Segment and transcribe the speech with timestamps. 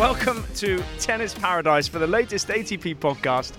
[0.00, 3.52] Welcome to Tennis Paradise for the latest ATP podcast.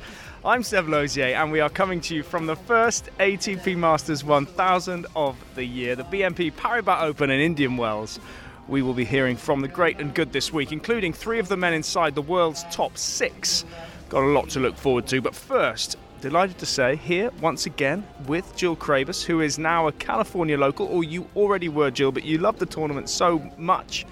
[0.44, 5.06] I'm Seb Lozier, and we are coming to you from the first ATP Masters 1000
[5.16, 8.20] of the year, the BNP Paribas Open in Indian Wells.
[8.68, 11.58] We will be hearing from the great and good this week, including three of the
[11.58, 13.64] men inside the world's top six.
[14.10, 18.04] Got a lot to look forward to, but first, delighted to say here once again
[18.26, 22.26] with Jill Craybas, who is now a California local, or you already were, Jill, but
[22.26, 24.08] you love the tournament so much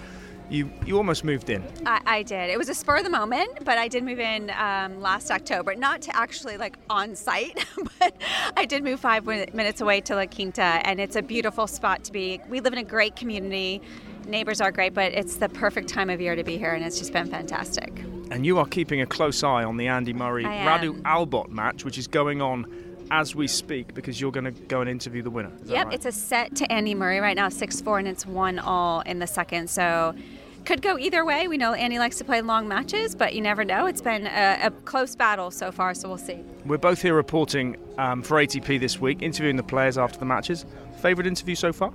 [0.50, 1.64] you you almost moved in.
[1.86, 2.50] I, I, did.
[2.50, 5.74] It was a spur of the moment, but I did move in um, last October.
[5.74, 7.64] Not to actually like on site,
[7.98, 8.14] but
[8.56, 12.12] I did move five minutes away to La Quinta, and it's a beautiful spot to
[12.12, 12.40] be.
[12.48, 13.80] We live in a great community.
[14.26, 16.98] Neighbors are great, but it's the perfect time of year to be here, and it's
[16.98, 18.00] just been fantastic.
[18.30, 21.98] And you are keeping a close eye on the Andy Murray Radu Albot match, which
[21.98, 22.66] is going on
[23.10, 25.50] as we speak because you're going to go and interview the winner.
[25.64, 25.94] Yep, right?
[25.94, 29.18] it's a set to Andy Murray right now, 6 4, and it's 1 all in
[29.18, 29.68] the second.
[29.68, 30.14] So
[30.70, 31.48] could go either way.
[31.48, 33.86] We know Andy likes to play long matches, but you never know.
[33.86, 36.44] It's been a, a close battle so far, so we'll see.
[36.64, 40.64] We're both here reporting um, for ATP this week, interviewing the players after the matches.
[41.02, 41.92] Favorite interview so far?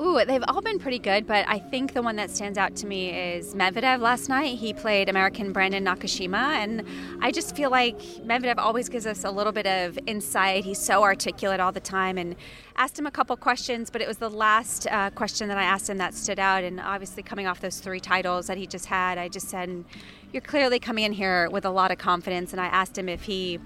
[0.00, 2.86] Ooh, they've all been pretty good, but I think the one that stands out to
[2.86, 4.58] me is Medvedev last night.
[4.58, 6.84] He played American Brandon Nakashima, and
[7.20, 10.64] I just feel like Medvedev always gives us a little bit of insight.
[10.64, 12.34] He's so articulate all the time, and
[12.74, 15.88] asked him a couple questions, but it was the last uh, question that I asked
[15.88, 16.64] him that stood out.
[16.64, 19.84] And obviously, coming off those three titles that he just had, I just said,
[20.32, 22.50] You're clearly coming in here with a lot of confidence.
[22.50, 23.60] And I asked him if he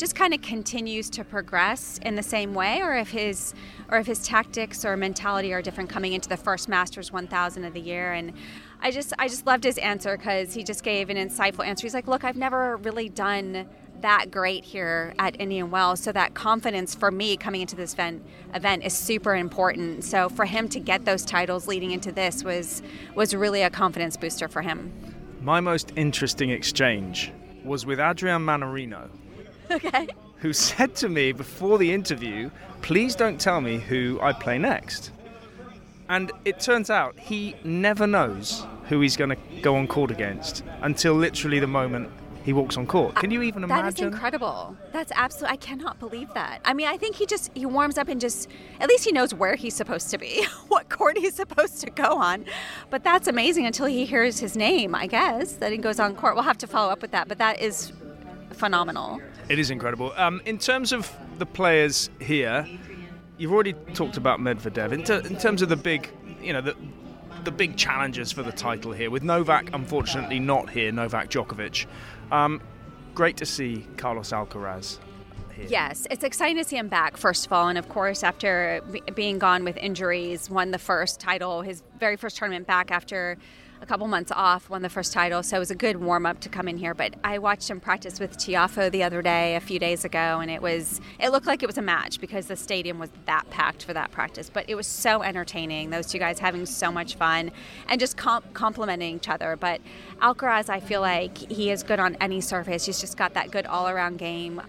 [0.00, 3.52] just kind of continues to progress in the same way or if his
[3.90, 7.74] or if his tactics or mentality are different coming into the first Masters 1000 of
[7.74, 8.32] the year and
[8.80, 11.86] I just I just loved his answer cuz he just gave an insightful answer.
[11.86, 13.68] He's like, "Look, I've never really done
[14.00, 16.00] that great here at Indian Wells.
[16.00, 20.04] So that confidence for me coming into this event, event is super important.
[20.04, 22.82] So for him to get those titles leading into this was
[23.14, 24.92] was really a confidence booster for him.
[25.42, 29.10] My most interesting exchange was with Adrian Mannarino,
[29.80, 30.08] Okay.
[30.38, 32.50] Who said to me before the interview,
[32.82, 35.12] please don't tell me who I play next.
[36.08, 40.64] And it turns out he never knows who he's going to go on court against
[40.82, 42.10] until literally the moment
[42.42, 43.16] he walks on court.
[43.16, 43.84] Can ah, you even imagine?
[43.84, 44.76] That is incredible.
[44.92, 45.52] That's absolutely.
[45.52, 46.60] I cannot believe that.
[46.64, 48.48] I mean, I think he just he warms up and just
[48.80, 52.16] at least he knows where he's supposed to be, what court he's supposed to go
[52.16, 52.44] on.
[52.88, 54.94] But that's amazing until he hears his name.
[54.94, 56.34] I guess that he goes on court.
[56.34, 57.28] We'll have to follow up with that.
[57.28, 57.92] But that is
[58.60, 59.20] phenomenal.
[59.48, 60.12] It is incredible.
[60.16, 62.66] Um, in terms of the players here,
[63.38, 64.92] you've already talked about Medvedev.
[64.92, 66.10] In, ter- in terms of the big,
[66.40, 66.76] you know, the
[67.44, 71.86] the big challengers for the title here, with Novak unfortunately not here, Novak Djokovic.
[72.30, 72.60] Um,
[73.14, 74.98] great to see Carlos Alcaraz.
[75.56, 75.66] Here.
[75.68, 77.68] Yes, it's exciting to see him back, first of all.
[77.68, 82.16] And of course, after b- being gone with injuries, won the first title, his very
[82.16, 83.38] first tournament back after
[83.82, 86.40] a couple months off, won the first title, so it was a good warm up
[86.40, 86.92] to come in here.
[86.92, 90.50] But I watched him practice with Tiafoe the other day, a few days ago, and
[90.50, 93.84] it was it looked like it was a match because the stadium was that packed
[93.84, 94.50] for that practice.
[94.50, 95.90] But it was so entertaining.
[95.90, 97.50] Those two guys having so much fun
[97.88, 99.56] and just comp- complimenting each other.
[99.56, 99.80] But
[100.20, 102.84] Alcaraz, I feel like he is good on any surface.
[102.84, 104.60] He's just got that good all around game.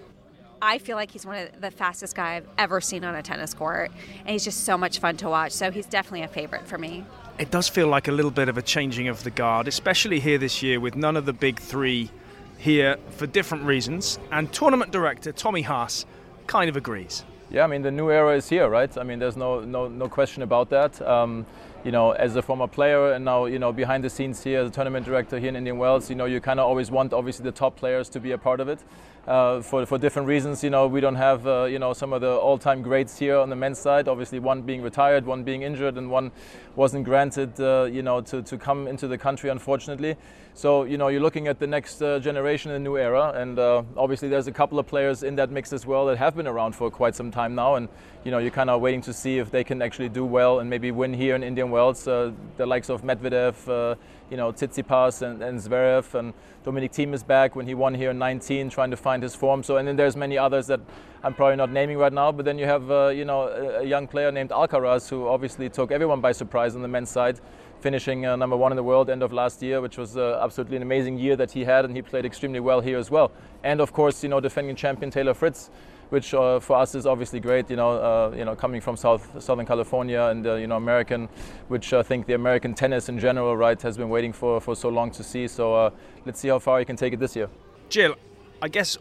[0.63, 3.53] I feel like he's one of the fastest guy I've ever seen on a tennis
[3.53, 5.53] court, and he's just so much fun to watch.
[5.53, 7.03] So he's definitely a favorite for me
[7.37, 10.37] it does feel like a little bit of a changing of the guard, especially here
[10.37, 12.09] this year with none of the big three
[12.57, 14.19] here for different reasons.
[14.31, 16.05] And tournament director Tommy Haas
[16.47, 17.23] kind of agrees.
[17.49, 18.95] Yeah, I mean the new era is here, right?
[18.97, 21.01] I mean there's no no no question about that.
[21.01, 21.45] Um,
[21.83, 24.67] you know, as a former player and now, you know, behind the scenes here as
[24.67, 27.43] a tournament director here in Indian Wells, you know, you kind of always want obviously
[27.43, 28.79] the top players to be a part of it.
[29.27, 32.21] Uh, for, for different reasons, you know, we don't have, uh, you know, some of
[32.21, 34.07] the all-time greats here on the men's side.
[34.07, 36.31] Obviously, one being retired, one being injured, and one
[36.75, 40.15] wasn't granted, uh, you know, to, to come into the country, unfortunately.
[40.55, 43.83] So, you know, you're looking at the next uh, generation, a new era, and uh,
[43.95, 46.73] obviously there's a couple of players in that mix as well that have been around
[46.75, 47.89] for quite some time now, and
[48.25, 50.69] you know, you're kind of waiting to see if they can actually do well and
[50.69, 52.07] maybe win here in Indian Wells.
[52.07, 53.97] Uh, the likes of Medvedev,
[54.31, 56.33] you know, Tsitsipas and, and Zverev, and
[56.63, 59.61] Dominic Thiem is back when he won here in 19, trying to find his form.
[59.61, 60.79] So, and then there's many others that
[61.21, 62.31] I'm probably not naming right now.
[62.31, 65.91] But then you have, uh, you know, a, young player named Alcaraz who obviously took
[65.91, 67.41] everyone by surprise on the men's side
[67.81, 70.77] finishing uh, number one in the world end of last year, which was uh, absolutely
[70.77, 73.31] an amazing year that he had, and he played extremely well here as well.
[73.63, 75.71] And of course, you know, defending champion Taylor Fritz,
[76.11, 77.69] which uh, for us is obviously great.
[77.69, 81.29] You know, uh, you know, coming from South Southern California and uh, you know American,
[81.69, 84.89] which I think the American tennis in general, right, has been waiting for for so
[84.89, 85.47] long to see.
[85.47, 85.89] So uh,
[86.25, 87.49] let's see how far he can take it this year.
[87.89, 88.15] Jill,
[88.61, 88.97] I guess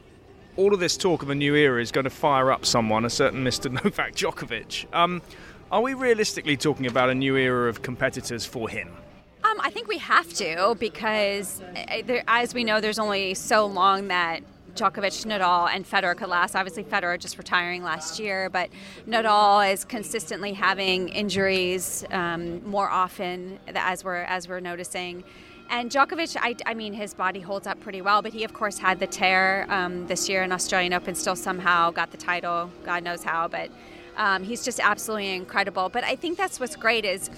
[0.57, 3.11] all of this talk of a new era is going to fire up someone, a
[3.11, 3.71] certain Mr.
[3.71, 4.87] Novak Djokovic.
[4.95, 5.21] Um,
[5.73, 8.89] are we realistically talking about a new era of competitors for him?
[9.43, 13.67] Um, I think we have to because, uh, there, as we know, there's only so
[13.67, 14.43] long that
[14.75, 16.55] Djokovic, Nadal, and Federer could last.
[16.55, 18.71] Obviously, Federer just retiring last year, but
[19.07, 25.25] Nadal is consistently having injuries um, more often, as we're as we're noticing.
[25.71, 28.77] And Djokovic, I, I, mean, his body holds up pretty well, but he, of course,
[28.77, 33.05] had the tear um, this year in Australian Open, still somehow got the title, God
[33.05, 33.71] knows how, but
[34.17, 35.89] um, he's just absolutely incredible.
[35.89, 37.31] But I think that's what's great is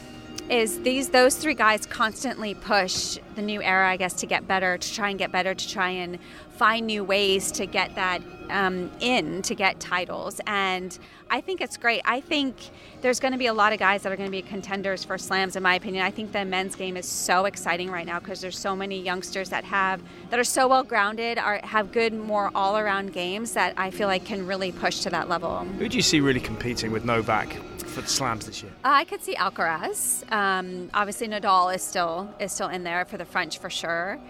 [0.49, 4.77] is these those three guys constantly push the new era, I guess, to get better,
[4.77, 6.19] to try and get better, to try and
[6.63, 10.41] find new ways to get that um, in, to get titles.
[10.47, 10.97] And
[11.29, 12.03] I think it's great.
[12.05, 12.55] I think
[13.01, 15.19] there's going to be a lot of guys that are going to be contenders for
[15.19, 16.05] slams, in my opinion.
[16.05, 19.49] I think the men's game is so exciting right now because there's so many youngsters
[19.49, 20.01] that have
[20.31, 24.07] that are so well grounded, are have good, more all around games that I feel
[24.07, 25.65] like can really push to that level.
[25.81, 28.71] Who do you see really competing with Novak for the slams this year?
[28.85, 30.31] I could see Alcaraz.
[30.31, 34.21] Um, obviously, Nadal is still is still in there for the French for sure.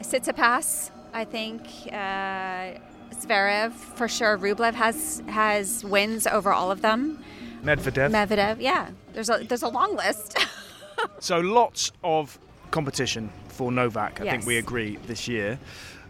[0.00, 1.62] Tsitsipas, I think.
[1.90, 2.78] Uh,
[3.14, 4.36] Zverev for sure.
[4.36, 7.24] Rublev has has wins over all of them.
[7.62, 8.10] Medvedev.
[8.10, 8.90] Medvedev, yeah.
[9.14, 10.38] There's a there's a long list.
[11.18, 12.38] so lots of
[12.70, 14.20] competition for Novak.
[14.20, 14.32] I yes.
[14.32, 15.58] think we agree this year.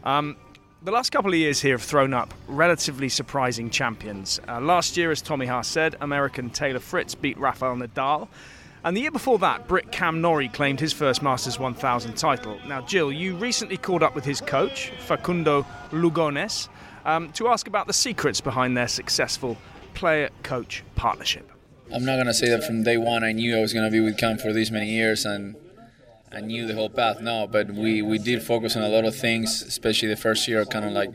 [0.02, 0.36] Um,
[0.82, 4.40] the last couple of years here have thrown up relatively surprising champions.
[4.48, 8.28] Uh, last year, as Tommy Haas said, American Taylor Fritz beat Rafael Nadal.
[8.86, 12.56] And the year before that, Brit Cam Norrie claimed his first Masters 1000 title.
[12.68, 16.68] Now, Jill, you recently called up with his coach, Facundo Lugones,
[17.04, 19.56] um, to ask about the secrets behind their successful
[19.94, 21.50] player coach partnership.
[21.92, 23.90] I'm not going to say that from day one I knew I was going to
[23.90, 25.56] be with Cam for these many years and
[26.30, 27.20] I knew the whole path.
[27.20, 30.64] No, but we, we did focus on a lot of things, especially the first year,
[30.64, 31.10] kind of like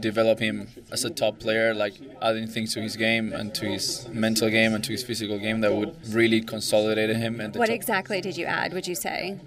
[0.00, 4.08] develop him as a top player, like adding things to his game and to his
[4.08, 7.40] mental game and to his physical game that would really consolidate him.
[7.40, 7.74] And what top.
[7.74, 8.72] exactly did you add?
[8.72, 9.38] Would you say?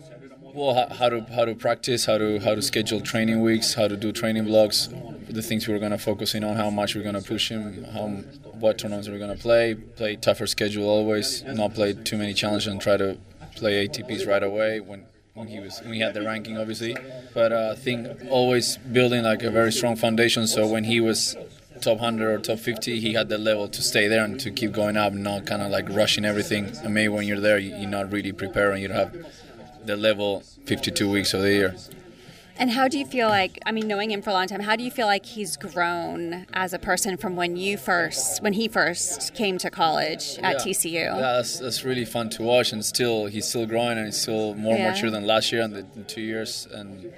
[0.54, 3.88] Well, how, how, to how to practice, how to how to schedule training weeks, how
[3.88, 4.90] to do training blocks,
[5.30, 7.50] the things we were going to focus in on, how much we're going to push
[7.50, 8.08] him, how
[8.60, 12.68] what tournaments we're going to play, play tougher schedule always, not play too many challenges
[12.68, 13.18] and try to
[13.56, 16.96] play ATPs right away when when he was when he had the ranking obviously.
[17.34, 20.48] But uh, I think always building like a very strong foundation.
[20.48, 21.36] So when he was
[21.82, 24.74] top 100 or top 50 he had the level to stay there and to keep
[24.74, 26.66] going up not kind of like rushing everything.
[26.84, 28.82] And maybe when you're there you're not really preparing.
[28.82, 29.26] You don't have
[29.86, 31.76] the level 52 weeks of the year
[32.60, 34.76] and how do you feel like, I mean, knowing him for a long time, how
[34.76, 38.68] do you feel like he's grown as a person from when you first, when he
[38.68, 40.72] first came to college at yeah.
[40.74, 40.92] TCU?
[40.92, 42.74] Yeah, that's, that's really fun to watch.
[42.74, 44.92] And still, he's still growing and he's still more yeah.
[44.92, 46.68] mature than last year and the, the two years.
[46.72, 47.14] And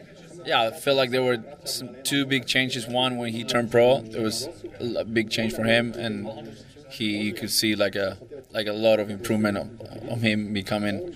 [0.46, 2.88] yeah, I felt like there were some, two big changes.
[2.88, 4.48] One, when he turned pro, there was
[4.80, 5.94] a big change for him.
[5.94, 6.56] And
[6.92, 8.18] he you could see like a
[8.52, 11.16] like a lot of improvement of, of him becoming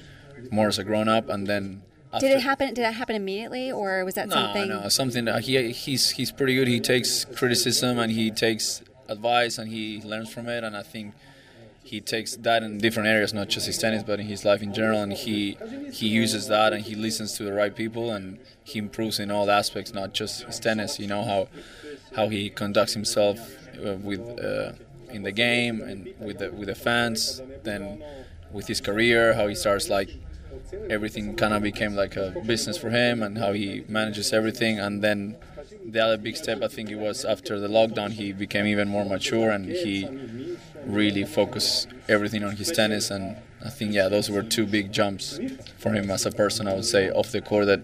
[0.51, 1.81] more as a grown up and then
[2.19, 2.67] did it happen?
[2.73, 4.67] Did that happen immediately, or was that no, something?
[4.69, 6.67] No, no, something that he he's he's pretty good.
[6.67, 10.63] He takes criticism and he takes advice and he learns from it.
[10.63, 11.13] And I think
[11.83, 14.73] he takes that in different areas, not just his tennis, but in his life in
[14.73, 15.01] general.
[15.01, 15.57] And he
[15.91, 19.49] he uses that and he listens to the right people and he improves in all
[19.49, 20.99] aspects, not just his tennis.
[20.99, 21.47] You know how
[22.15, 23.39] how he conducts himself
[23.85, 24.73] uh, with uh,
[25.09, 27.41] in the game and with the with the fans.
[27.63, 28.03] Then
[28.51, 30.09] with his career, how he starts like
[30.89, 34.79] everything kind of became like a business for him and how he manages everything.
[34.79, 35.35] And then
[35.83, 39.05] the other big step, I think it was after the lockdown, he became even more
[39.05, 40.07] mature and he
[40.85, 43.09] really focused everything on his tennis.
[43.11, 45.39] And I think, yeah, those were two big jumps
[45.77, 47.81] for him as a person, I would say, off the court that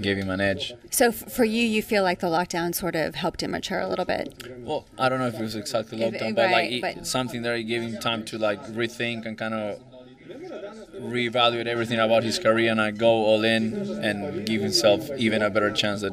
[0.00, 0.74] gave him an edge.
[0.90, 4.04] So for you, you feel like the lockdown sort of helped him mature a little
[4.04, 4.34] bit?
[4.58, 7.58] Well, I don't know if it was exactly lockdown, but right, like but something that
[7.62, 9.80] gave him time to like rethink and kind of
[11.00, 15.50] reevaluate everything about his career and I go all in and give himself even a
[15.50, 16.12] better chance at,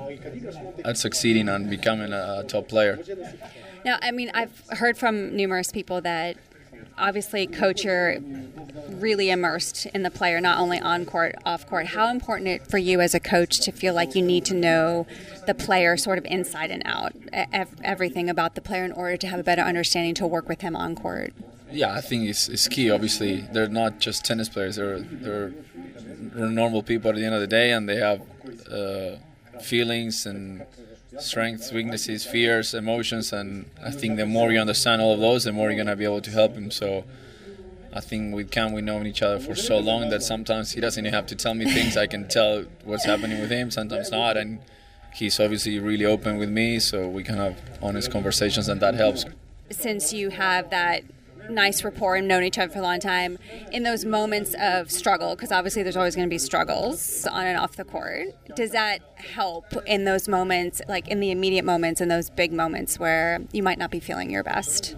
[0.84, 3.00] at succeeding and becoming a, top player.
[3.86, 6.38] Now, I mean, I've heard from numerous people that
[6.98, 8.20] obviously coach you're
[8.90, 12.78] really immersed in the player not only on court off court how important it for
[12.78, 15.08] you as a coach to feel like you need to know
[15.48, 17.14] the player sort of inside and out
[17.84, 20.76] everything about the player in order to have a better understanding to work with him
[20.76, 21.34] on court
[21.74, 22.90] yeah, I think it's, it's key.
[22.90, 24.76] Obviously, they're not just tennis players.
[24.76, 25.54] They're they're,
[26.36, 28.22] normal people at the end of the day, and they have
[28.72, 29.18] uh,
[29.62, 30.66] feelings and
[31.20, 35.52] strengths, weaknesses, fears, emotions, and I think the more you understand all of those, the
[35.52, 36.72] more you're gonna be able to help him.
[36.72, 37.04] So.
[37.96, 41.06] I think with Cam, we've known each other for so long that sometimes he doesn't
[41.06, 41.96] even have to tell me things.
[41.96, 44.36] I can tell what's happening with him, sometimes not.
[44.36, 44.62] And
[45.14, 49.26] he's obviously really open with me, so we can have honest conversations, and that helps.
[49.70, 51.04] Since you have that
[51.50, 53.38] nice rapport and known each other for a long time,
[53.72, 57.58] in those moments of struggle, because obviously there's always going to be struggles on and
[57.58, 62.10] off the court, does that help in those moments, like in the immediate moments and
[62.10, 64.96] those big moments where you might not be feeling your best?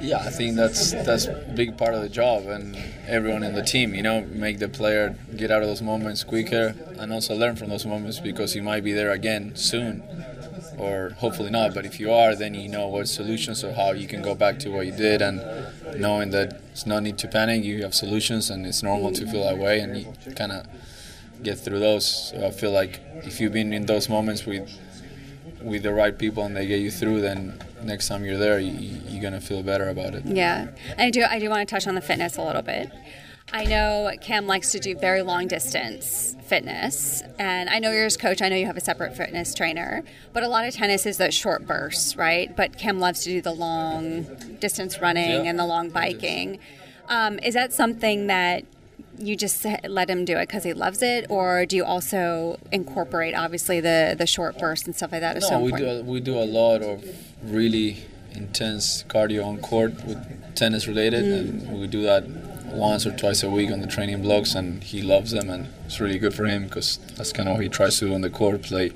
[0.00, 3.62] Yeah, I think that's that's a big part of the job, and everyone in the
[3.62, 7.54] team, you know, make the player get out of those moments quicker, and also learn
[7.54, 10.02] from those moments because you might be there again soon,
[10.82, 11.74] or hopefully not.
[11.74, 14.58] But if you are, then you know what solutions or how you can go back
[14.60, 15.40] to what you did, and
[15.98, 19.44] knowing that it's no need to panic, you have solutions, and it's normal to feel
[19.44, 20.66] that way, and you kind of
[21.42, 22.30] get through those.
[22.30, 24.68] So I feel like if you've been in those moments with
[25.60, 29.00] with the right people and they get you through, then next time you're there, you,
[29.06, 30.24] you're gonna feel better about it.
[30.24, 31.22] Yeah, I do.
[31.22, 32.90] I do want to touch on the fitness a little bit.
[33.50, 38.16] I know Cam likes to do very long distance fitness, and I know you're his
[38.16, 38.40] coach.
[38.42, 41.34] I know you have a separate fitness trainer, but a lot of tennis is those
[41.34, 42.54] short bursts, right?
[42.54, 44.22] But Cam loves to do the long
[44.60, 45.50] distance running Yeah.
[45.50, 46.58] and the long biking.
[47.08, 48.64] Um, is that something that
[49.18, 53.34] you just let him do it because he loves it, or do you also incorporate
[53.34, 55.34] obviously the the short bursts and stuff like that?
[55.34, 57.04] No, so we do we do a lot of
[57.42, 57.98] really
[58.34, 62.24] intense cardio on court with tennis related, and we do that
[62.72, 66.00] once or twice a week on the training blocks, and he loves them, and it's
[66.00, 68.30] really good for him because that's kind of what he tries to do on the
[68.30, 68.92] court, play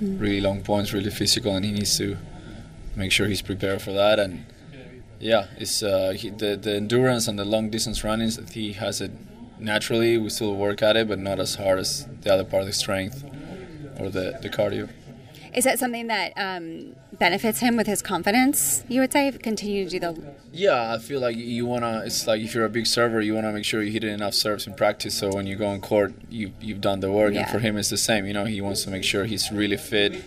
[0.00, 2.16] really long points, really physical, and he needs to
[2.94, 4.18] make sure he's prepared for that.
[4.18, 4.46] And
[5.20, 9.00] yeah, it's uh, he, the the endurance and the long distance runnings that he has
[9.00, 9.10] it
[9.58, 10.16] naturally.
[10.18, 12.72] We still work at it, but not as hard as the other part of the
[12.72, 13.24] strength
[13.98, 14.88] or the the cardio.
[15.58, 18.84] Is that something that um, benefits him with his confidence?
[18.86, 22.02] You would say continue to do the Yeah, I feel like you wanna.
[22.06, 24.68] It's like if you're a big server, you wanna make sure you hit enough serves
[24.68, 25.18] in practice.
[25.18, 27.34] So when you go on court, you you've done the work.
[27.34, 27.40] Yeah.
[27.40, 28.24] And for him, it's the same.
[28.24, 30.22] You know, he wants to make sure he's really fit,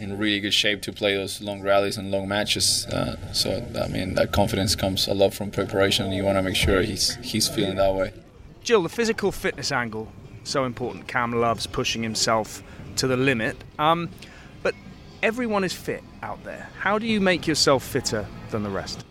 [0.00, 2.84] in really good shape to play those long rallies and long matches.
[2.86, 6.06] Uh, so I mean, that confidence comes a lot from preparation.
[6.06, 8.14] and You wanna make sure he's he's feeling that way.
[8.64, 10.10] Jill, the physical fitness angle
[10.42, 11.06] so important.
[11.06, 12.64] Cam loves pushing himself
[12.96, 13.56] to the limit.
[13.78, 14.31] Um, but
[15.22, 16.68] everyone is fit out there.
[16.78, 19.04] How do you make yourself fitter than the rest?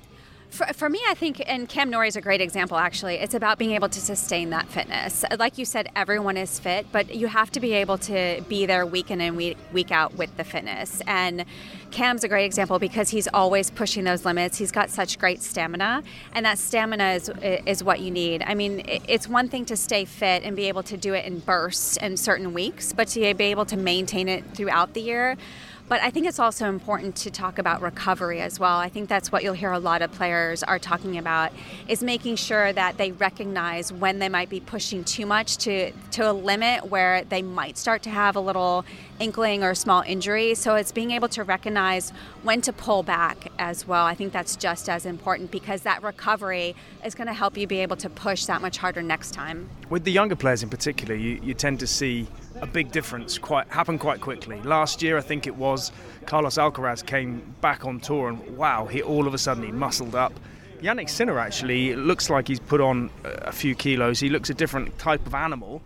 [0.49, 3.57] For, for me, I think, and Cam Norrie is a great example actually, it's about
[3.57, 5.23] being able to sustain that fitness.
[5.39, 8.85] Like you said, everyone is fit, but you have to be able to be there
[8.85, 11.01] week in and week, week out with the fitness.
[11.07, 11.45] And
[11.91, 14.57] Cam's a great example because he's always pushing those limits.
[14.57, 16.03] He's got such great stamina,
[16.33, 18.43] and that stamina is, is what you need.
[18.45, 21.39] I mean, it's one thing to stay fit and be able to do it in
[21.39, 25.37] bursts in certain weeks, but to be able to maintain it throughout the year.
[25.87, 28.77] But I think it's also important to talk about recovery as well.
[28.77, 31.51] I think that's what you'll hear a lot of players are talking about
[31.87, 36.29] is making sure that they recognize when they might be pushing too much to to
[36.29, 38.85] a limit where they might start to have a little
[39.19, 40.55] inkling or small injury.
[40.55, 42.11] So it's being able to recognize
[42.43, 44.05] when to pull back as well.
[44.05, 47.79] I think that's just as important because that recovery is going to help you be
[47.79, 49.69] able to push that much harder next time.
[49.89, 52.27] With the younger players in particular, you, you tend to see
[52.61, 54.61] a big difference quite happened quite quickly.
[54.61, 55.91] Last year, I think it was
[56.25, 60.15] Carlos Alcaraz came back on tour, and wow, he all of a sudden he muscled
[60.15, 60.33] up.
[60.81, 64.19] Jannik Sinner actually looks like he's put on a few kilos.
[64.19, 65.81] He looks a different type of animal.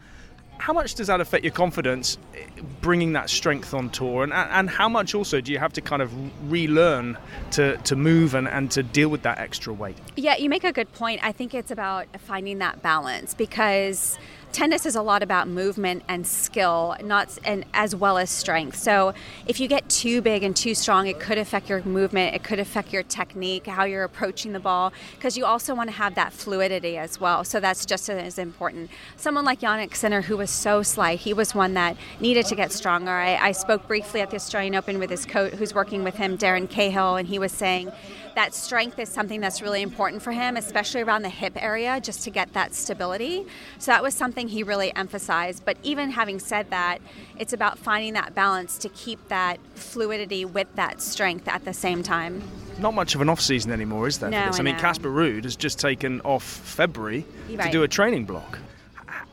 [0.58, 2.40] How much does that affect your confidence, eh,
[2.82, 6.02] bringing that strength on tour, and and how much also do you have to kind
[6.02, 6.12] of
[6.50, 7.18] relearn
[7.52, 9.98] to to move and, and to deal with that extra weight?
[10.16, 11.20] Yeah, you make a good point.
[11.24, 14.18] I think it's about finding that balance because
[14.56, 18.78] tennis is a lot about movement and skill, not and as well as strength.
[18.78, 19.14] So
[19.48, 22.34] if you get too big and too strong, it could affect your movement.
[22.34, 25.96] It could affect your technique, how you're approaching the ball, because you also want to
[25.98, 27.44] have that fluidity as well.
[27.44, 28.90] So that's just as important.
[29.18, 32.72] Someone like Jannik Sinner, who was so slight, he was one that needed to get
[32.72, 33.12] stronger.
[33.12, 36.38] I, I spoke briefly at the Australian Open with his coach, who's working with him,
[36.38, 37.92] Darren Cahill, and he was saying
[38.36, 42.24] that strength is something that's really important for him, especially around the hip area, just
[42.24, 43.46] to get that stability.
[43.80, 45.64] So that was something he really emphasized.
[45.66, 47.00] But even having said that,
[47.38, 52.04] it's about finding that balance to keep that fluidity with that strength at the same
[52.04, 52.44] time.
[52.78, 54.30] Not much of an off season anymore, is there?
[54.30, 54.38] No?
[54.38, 54.76] I I mean.
[54.76, 58.60] Casper Ruud has just taken off February You're to do a training block.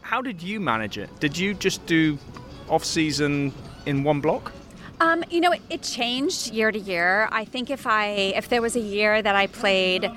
[0.03, 1.11] How did you manage it?
[1.21, 2.19] Did you just do
[2.69, 3.53] off season
[3.87, 4.53] in one block?
[5.03, 7.29] Um, you know, it, it changed year to year.
[7.33, 8.07] I think if I
[8.37, 10.09] if there was a year that I played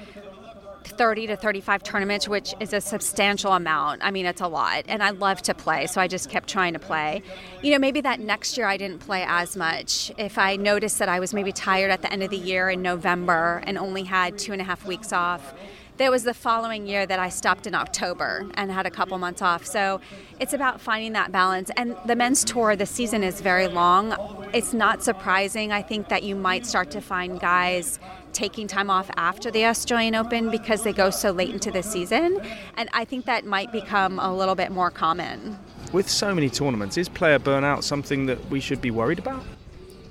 [0.84, 4.04] 30 to 35 tournaments, which is a substantial amount.
[4.04, 6.74] I mean, it's a lot, and I love to play, so I just kept trying
[6.74, 7.24] to play.
[7.64, 10.12] You know, maybe that next year I didn't play as much.
[10.20, 12.84] If I noticed that I was maybe tired at the end of the year in
[12.84, 15.56] November and only had two and a half weeks off,
[15.98, 19.42] there was the following year that I stopped in October and had a couple months
[19.42, 19.66] off.
[19.66, 20.02] So
[20.40, 21.72] it's about finding that balance.
[21.78, 24.14] And the men's tour, the season is very long.
[24.54, 28.00] It's not surprising, I think, that you might start to find guys
[28.34, 32.42] taking time off after the Australian Open because they go so late into the season.
[32.76, 35.58] And I think that might become a little bit more common.
[35.94, 39.44] With so many tournaments, is player burnout something that we should be worried about?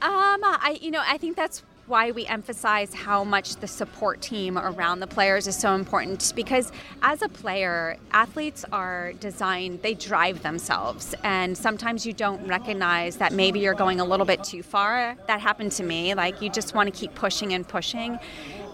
[0.00, 4.56] Um, I you know I think that's why we emphasize how much the support team
[4.56, 6.72] around the players is so important because
[7.02, 11.14] as a player athletes are designed they drive themselves.
[11.24, 15.14] And sometimes you don't recognize that maybe you're going a little bit too far.
[15.26, 16.14] That happened to me.
[16.14, 18.18] Like you just want to keep pushing and pushing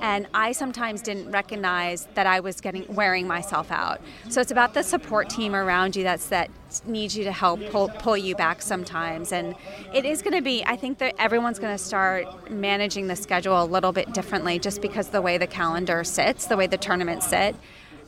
[0.00, 4.00] and I sometimes didn't recognize that I was getting wearing myself out.
[4.28, 6.50] So it's about the support team around you that's that
[6.87, 9.33] needs you to help pull, pull you back sometimes.
[9.33, 9.54] And
[9.92, 13.62] it is going to be, I think that everyone's going to start managing the schedule
[13.62, 17.26] a little bit differently just because the way the calendar sits, the way the tournaments
[17.28, 17.57] sit.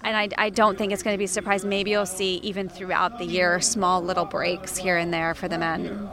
[0.04, 1.64] And I, I don't think it's going to be a surprise.
[1.64, 5.58] Maybe you'll see even throughout the year small little breaks here and there for the
[5.58, 6.08] men.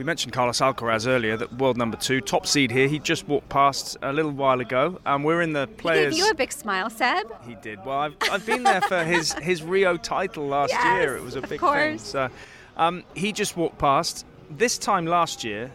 [0.00, 2.88] We mentioned Carlos Alcaraz earlier, that world number two, top seed here.
[2.88, 6.14] He just walked past a little while ago, and we're in the players.
[6.14, 7.30] He gave you a big smile, Seb.
[7.46, 7.84] He did.
[7.84, 11.16] Well, I've, I've been there for his, his Rio title last yes, year.
[11.18, 11.98] It was a big thing.
[11.98, 12.30] So
[12.78, 14.24] um, he just walked past.
[14.48, 15.70] This time last year,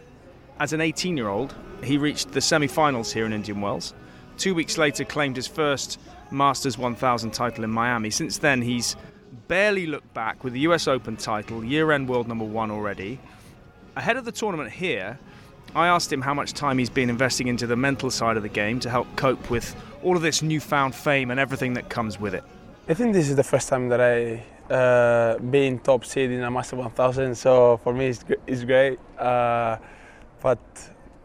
[0.58, 1.54] as an 18 year old,
[1.84, 3.94] he reached the semi finals here in Indian Wells.
[4.38, 6.00] Two weeks later, claimed his first
[6.32, 8.10] Masters 1000 title in Miami.
[8.10, 8.96] Since then, he's
[9.46, 13.20] barely looked back with the US Open title, year end world number one already.
[13.96, 15.18] Ahead of the tournament here,
[15.74, 18.48] I asked him how much time he's been investing into the mental side of the
[18.50, 22.34] game to help cope with all of this newfound fame and everything that comes with
[22.34, 22.44] it.
[22.90, 26.50] I think this is the first time that I uh, been top seed in a
[26.50, 28.98] Master 1000, so for me it's, it's great.
[29.18, 29.78] Uh,
[30.42, 30.58] but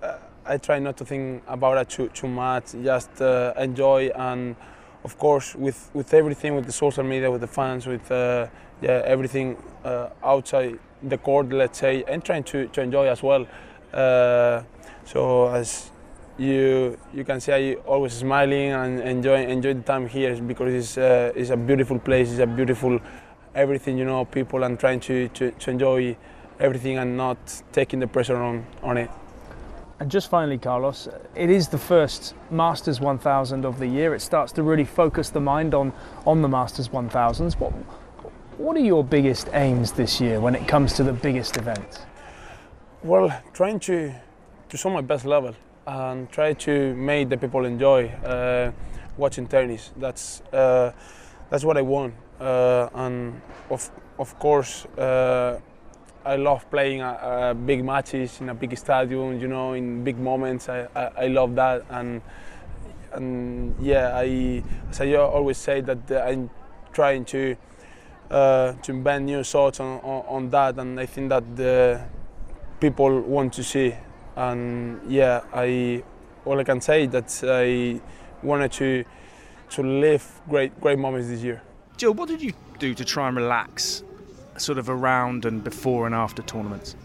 [0.01, 4.55] uh, I try not to think about it too, too much, just uh, enjoy and
[5.03, 8.47] of course with, with everything, with the social media, with the fans, with uh,
[8.81, 13.45] yeah, everything uh, outside the court, let's say, and trying to, to enjoy as well.
[13.93, 14.63] Uh,
[15.05, 15.91] so as
[16.37, 20.97] you you can see, I always smiling and enjoy enjoy the time here because it's
[20.97, 22.31] uh, it's a beautiful place.
[22.31, 22.99] It's a beautiful
[23.55, 26.15] everything, you know, people and trying to, to, to enjoy
[26.59, 27.37] everything and not
[27.71, 29.09] taking the pressure on, on it.
[29.99, 34.15] And just finally, Carlos, it is the first Masters 1000 of the year.
[34.15, 35.93] It starts to really focus the mind on,
[36.25, 37.59] on the Masters 1000s.
[37.59, 37.73] What,
[38.61, 41.99] what are your biggest aims this year when it comes to the biggest events?
[43.03, 44.13] Well, trying to
[44.69, 45.55] to show my best level
[45.87, 48.71] and try to make the people enjoy uh,
[49.17, 49.91] watching tennis.
[49.97, 50.91] That's uh,
[51.49, 54.85] that's what I want, uh, and of of course.
[54.97, 55.59] Uh,
[56.23, 57.01] I love playing
[57.65, 60.69] big matches in a big stadium, you know, in big moments.
[60.69, 62.21] I, I, I love that, and
[63.13, 66.51] and yeah, I as I always say that I'm
[66.93, 67.55] trying to
[68.31, 72.01] uh, to invent new thoughts on, on, on, that, and I think that the
[72.79, 73.93] people want to see.
[74.35, 76.03] And yeah, I
[76.45, 77.99] all I can say that I
[78.41, 79.03] wanted to
[79.71, 81.61] to live great great moments this year.
[81.97, 84.03] Jill, what did you do to try and relax,
[84.57, 86.95] sort of around and before and after tournaments?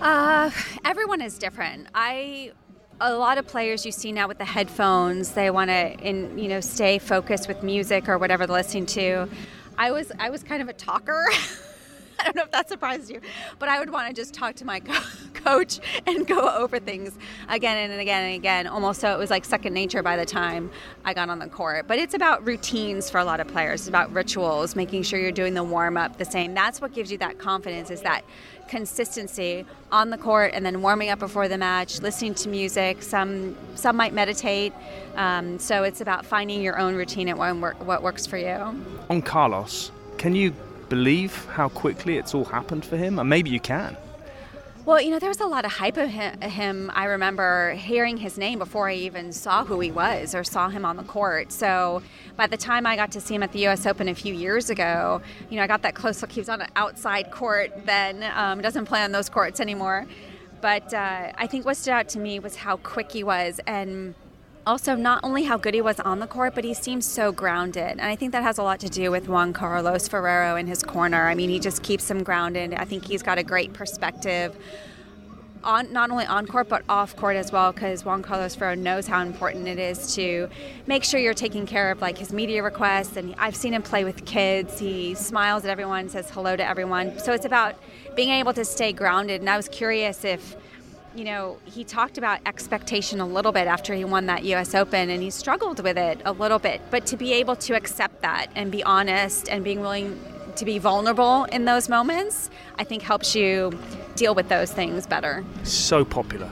[0.00, 0.50] Uh,
[0.84, 1.88] everyone is different.
[1.94, 2.52] I
[3.00, 6.48] a lot of players you see now with the headphones they want to in you
[6.48, 9.28] know stay focused with music or whatever they're listening to
[9.76, 11.26] I was I was kind of a talker.
[12.20, 13.20] I don't know if that surprised you,
[13.58, 15.00] but I would want to just talk to my co-
[15.34, 19.44] coach and go over things again and again and again, almost so it was like
[19.44, 20.70] second nature by the time
[21.04, 21.86] I got on the court.
[21.88, 23.80] But it's about routines for a lot of players.
[23.80, 26.54] It's about rituals, making sure you're doing the warm up the same.
[26.54, 27.90] That's what gives you that confidence.
[27.90, 28.24] Is that
[28.68, 33.02] consistency on the court and then warming up before the match, listening to music.
[33.02, 34.72] Some some might meditate.
[35.16, 38.84] Um, so it's about finding your own routine and what works for you.
[39.10, 40.52] On Carlos, can you
[40.88, 43.18] believe how quickly it's all happened for him?
[43.18, 43.96] And maybe you can.
[44.86, 46.92] Well, you know, there was a lot of hype of him.
[46.94, 50.84] I remember hearing his name before I even saw who he was or saw him
[50.84, 51.52] on the court.
[51.52, 52.02] So
[52.36, 53.86] by the time I got to see him at the U.S.
[53.86, 56.30] Open a few years ago, you know, I got that close look.
[56.30, 60.04] He was on an outside court then, um, doesn't play on those courts anymore.
[60.60, 64.14] But uh, I think what stood out to me was how quick he was and
[64.66, 67.92] also not only how good he was on the court, but he seems so grounded.
[67.92, 70.82] And I think that has a lot to do with Juan Carlos Ferrero in his
[70.82, 71.28] corner.
[71.28, 72.74] I mean, he just keeps him grounded.
[72.74, 74.56] I think he's got a great perspective.
[75.62, 79.06] On, not only on court but off court as well because Juan Carlos Ferrero knows
[79.06, 80.50] how important it is to
[80.86, 84.04] make sure you're taking care of like his media requests and I've seen him play
[84.04, 87.76] with kids he smiles at everyone says hello to everyone so it's about
[88.14, 90.54] being able to stay grounded and I was curious if
[91.14, 95.10] you know, he talked about expectation a little bit after he won that US Open
[95.10, 96.80] and he struggled with it a little bit.
[96.90, 100.20] But to be able to accept that and be honest and being willing
[100.56, 103.78] to be vulnerable in those moments, I think helps you
[104.16, 105.44] deal with those things better.
[105.62, 106.50] So popular.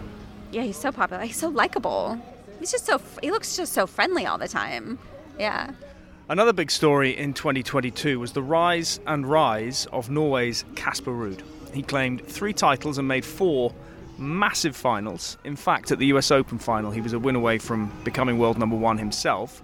[0.52, 1.24] Yeah, he's so popular.
[1.24, 2.20] He's so likable.
[2.58, 4.98] he's just so he looks just so friendly all the time.
[5.38, 5.72] Yeah.
[6.28, 11.42] Another big story in 2022 was the rise and rise of Norway's Casper Ruud.
[11.74, 13.74] He claimed three titles and made four
[14.22, 15.36] massive finals.
[15.44, 18.58] In fact, at the US Open final, he was a win away from becoming world
[18.58, 19.62] number one himself.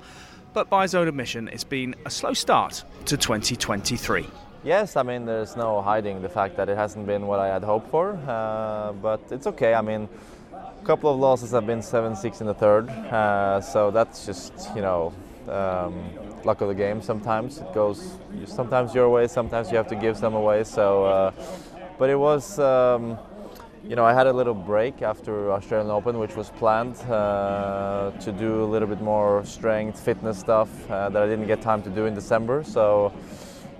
[0.52, 4.26] But by his own admission, it's been a slow start to 2023.
[4.64, 7.62] Yes, I mean, there's no hiding the fact that it hasn't been what I had
[7.62, 9.74] hoped for, uh, but it's okay.
[9.74, 10.08] I mean,
[10.52, 14.52] a couple of losses have been 7 6 in the third, uh, so that's just,
[14.74, 15.12] you know,
[15.48, 16.10] um,
[16.44, 17.00] luck of the game.
[17.02, 20.64] Sometimes it goes, sometimes your way, sometimes you have to give some away.
[20.64, 21.30] So, uh,
[21.98, 22.58] but it was.
[22.58, 23.18] Um,
[23.86, 28.32] you know, I had a little break after Australian Open, which was planned uh, to
[28.32, 31.90] do a little bit more strength, fitness stuff uh, that I didn't get time to
[31.90, 32.64] do in December.
[32.64, 33.12] So,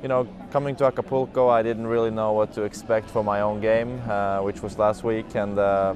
[0.03, 3.61] you know, coming to Acapulco, I didn't really know what to expect for my own
[3.61, 5.35] game, uh, which was last week.
[5.35, 5.95] And uh,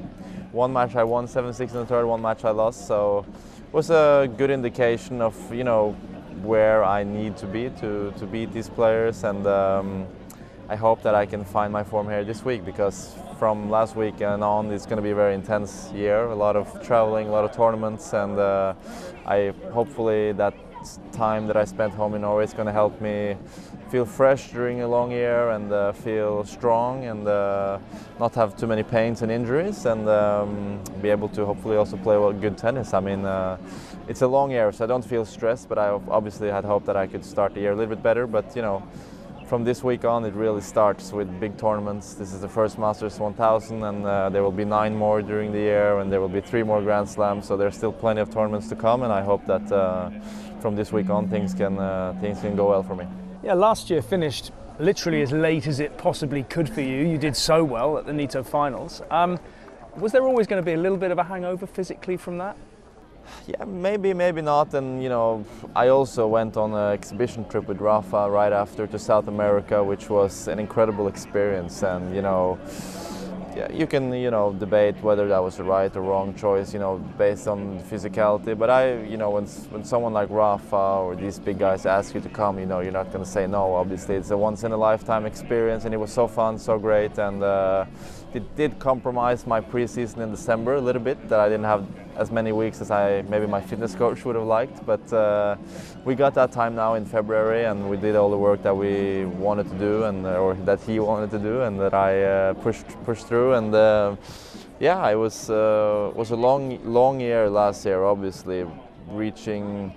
[0.51, 2.87] one match I won 7 6 in the third, one match I lost.
[2.87, 3.25] So
[3.67, 5.93] it was a good indication of, you know,
[6.43, 9.23] where I need to be to, to beat these players.
[9.23, 10.07] And um,
[10.73, 14.23] I hope that I can find my form here this week because from last week
[14.23, 16.25] and on, it's going to be a very intense year.
[16.25, 18.73] A lot of traveling, a lot of tournaments, and uh,
[19.27, 20.55] I hopefully that
[21.13, 23.37] time that I spent home in Norway is going to help me
[23.91, 27.79] feel fresh during a long year and uh, feel strong and uh,
[28.19, 32.17] not have too many pains and injuries and um, be able to hopefully also play
[32.17, 32.95] well, good tennis.
[32.95, 33.59] I mean, uh,
[34.09, 36.97] it's a long year, so I don't feel stressed, but I obviously had hoped that
[36.97, 38.27] I could start the year a little bit better.
[38.27, 38.83] But you know,
[39.53, 42.15] from this week on, it really starts with big tournaments.
[42.15, 45.59] This is the first Masters 1000, and uh, there will be nine more during the
[45.59, 47.49] year, and there will be three more Grand Slams.
[47.49, 50.09] So there's still plenty of tournaments to come, and I hope that uh,
[50.62, 53.05] from this week on, things can uh, things can go well for me.
[53.43, 57.07] Yeah, last year finished literally as late as it possibly could for you.
[57.07, 59.03] You did so well at the Nitto finals.
[59.11, 59.38] Um,
[59.99, 62.57] was there always going to be a little bit of a hangover physically from that?
[63.47, 64.75] Yeah, maybe, maybe not.
[64.75, 68.99] And you know, I also went on an exhibition trip with Rafa right after to
[68.99, 71.83] South America, which was an incredible experience.
[71.83, 72.59] And you know,
[73.57, 76.79] yeah, you can you know debate whether that was the right or wrong choice, you
[76.79, 78.57] know, based on physicality.
[78.57, 82.21] But I, you know, when when someone like Rafa or these big guys ask you
[82.21, 83.75] to come, you know, you're not going to say no.
[83.75, 87.19] Obviously, it's a once in a lifetime experience, and it was so fun, so great,
[87.19, 87.43] and.
[87.43, 87.87] Uh,
[88.35, 92.31] it did compromise my preseason in December a little bit that I didn't have as
[92.31, 94.85] many weeks as I maybe my fitness coach would have liked.
[94.87, 95.57] But uh,
[96.05, 99.25] we got that time now in February, and we did all the work that we
[99.25, 102.87] wanted to do, and or that he wanted to do, and that I uh, pushed
[103.05, 103.55] pushed through.
[103.55, 104.16] And uh,
[104.81, 108.66] yeah, it was uh, was a long long year last year, obviously
[109.09, 109.92] reaching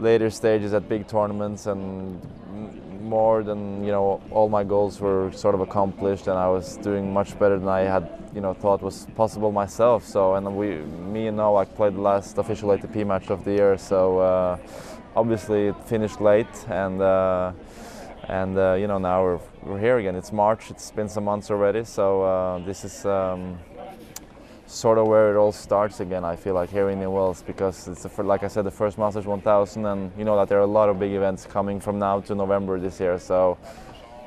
[0.00, 2.20] later stages at big tournaments and
[3.02, 7.12] more than you know all my goals were sort of accomplished and I was doing
[7.12, 10.04] much better than I had you know thought was possible myself.
[10.04, 10.76] So and we
[11.14, 13.78] me and Novak played the last official ATP match of the year.
[13.78, 14.58] So uh,
[15.16, 17.52] obviously it finished late and uh,
[18.28, 20.14] and uh, you know now we're, we're here again.
[20.14, 20.70] It's March.
[20.70, 21.84] It's been some months already.
[21.84, 23.58] So uh, this is um,
[24.68, 26.24] sort of where it all starts again.
[26.24, 28.98] I feel like here in New Wales because it's the, like I said the first
[28.98, 31.98] Masters 1000, and you know that there are a lot of big events coming from
[31.98, 33.18] now to November this year.
[33.18, 33.58] So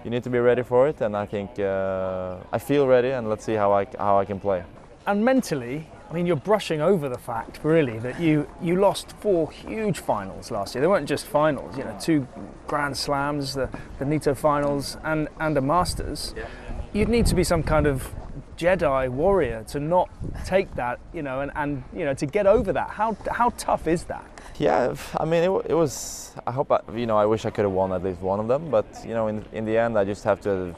[0.04, 3.30] you need to be ready for it, and I think uh, I feel ready, and
[3.30, 4.64] let's see how I how I can play.
[5.06, 9.52] And mentally, I mean, you're brushing over the fact, really, that you you lost four
[9.52, 10.82] huge finals last year.
[10.82, 12.28] They weren't just finals, you know, two
[12.68, 16.34] Grand Slams, the the Nitto finals, and and a Masters.
[16.36, 16.48] Yeah.
[16.94, 18.14] You'd need to be some kind of
[18.62, 20.08] Jedi warrior to not
[20.46, 22.92] take that, you know, and, and you know, to get over that.
[22.92, 24.24] How, how tough is that?
[24.60, 26.36] Yeah, I mean, it, it was.
[26.46, 28.48] I hope, I, you know, I wish I could have won at least one of
[28.48, 30.76] them, but you know, in in the end, I just have to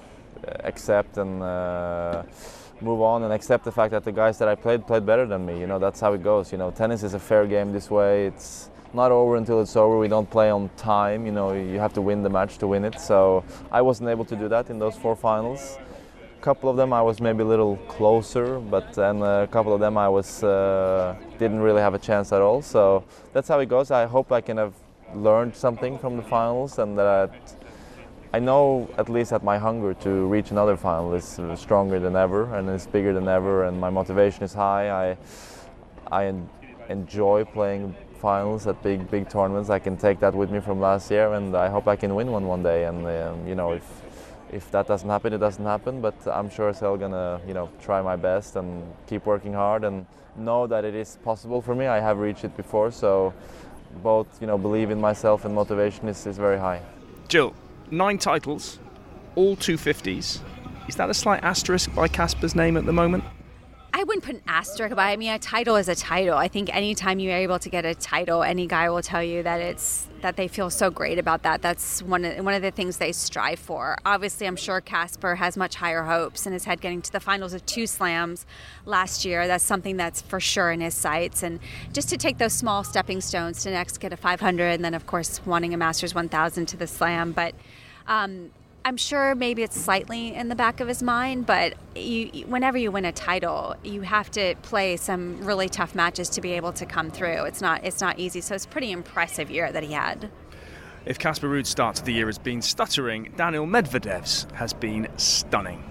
[0.63, 2.23] accept and uh,
[2.79, 5.45] move on and accept the fact that the guys that I played played better than
[5.45, 5.59] me.
[5.59, 6.53] You know, that's how it goes.
[6.53, 8.27] You know, tennis is a fair game this way.
[8.27, 9.97] It's not over until it's over.
[9.99, 11.25] We don't play on time.
[11.25, 12.99] You know, you have to win the match to win it.
[12.99, 15.77] So I wasn't able to do that in those four finals
[16.43, 19.97] couple of them I was maybe a little closer, but then a couple of them
[19.97, 22.61] I was uh, didn't really have a chance at all.
[22.61, 23.91] So that's how it goes.
[23.91, 24.73] I hope I can have
[25.15, 27.31] learned something from the finals and that
[28.33, 32.53] I know at least that my hunger to reach another final is stronger than ever
[32.55, 34.85] and it's bigger than ever and my motivation is high.
[34.91, 35.17] I
[36.11, 36.33] I
[36.89, 39.69] enjoy playing finals at big big tournaments.
[39.69, 42.31] I can take that with me from last year and I hope I can win
[42.31, 42.83] one one day.
[42.83, 44.02] And um, you know if
[44.53, 46.01] if that doesn't happen, it doesn't happen.
[46.01, 49.83] But I'm sure as hell gonna, you know, try my best and keep working hard
[49.83, 51.87] and know that it is possible for me.
[51.87, 53.33] I have reached it before, so
[54.01, 56.81] both, you know, believe in myself and motivation is, is very high.
[57.27, 57.53] Jill,
[57.91, 58.79] nine titles,
[59.35, 60.39] all 250s.
[60.87, 63.23] Is that a slight asterisk by Casper's name at the moment?
[64.03, 65.13] Wouldn't put an asterisk by it.
[65.13, 66.37] I mean, a title is a title.
[66.37, 69.61] I think anytime you're able to get a title, any guy will tell you that
[69.61, 71.61] it's that they feel so great about that.
[71.61, 73.97] That's one of one of the things they strive for.
[74.05, 77.53] Obviously, I'm sure Casper has much higher hopes and his head getting to the finals
[77.53, 78.45] of two slams
[78.85, 79.47] last year.
[79.47, 81.43] That's something that's for sure in his sights.
[81.43, 81.59] And
[81.91, 85.05] just to take those small stepping stones to next get a 500, and then of
[85.05, 87.53] course wanting a Masters 1000 to the slam, but.
[88.05, 88.51] Um,
[88.85, 92.91] I'm sure maybe it's slightly in the back of his mind, but you, whenever you
[92.91, 96.85] win a title, you have to play some really tough matches to be able to
[96.85, 97.45] come through.
[97.45, 98.41] It's not it's not easy.
[98.41, 100.29] So it's a pretty impressive year that he had.
[101.05, 105.81] If Casper Ruud's start to the year has been stuttering, Daniil Medvedev's has been stunning.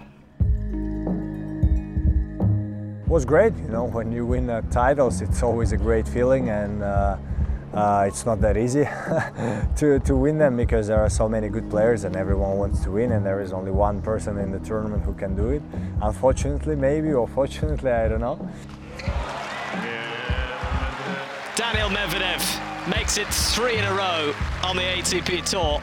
[3.05, 6.50] It was great, you know, when you win uh, titles, it's always a great feeling
[6.50, 6.83] and.
[6.83, 7.16] Uh,
[7.74, 8.85] uh, it's not that easy
[9.76, 12.90] to, to win them because there are so many good players and everyone wants to
[12.90, 15.62] win and there is only one person in the tournament who can do it.
[16.02, 18.37] Unfortunately, maybe, or fortunately, I don't know.
[21.56, 25.80] Daniil Medvedev makes it three in a row on the ATP Tour.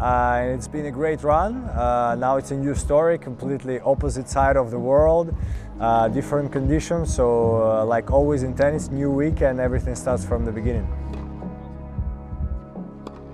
[0.00, 1.64] Uh, it's been a great run.
[1.68, 5.34] Uh, now it's a new story, completely opposite side of the world
[5.80, 7.14] uh, different conditions.
[7.14, 10.86] So, uh, like always in tennis, new week and everything starts from the beginning.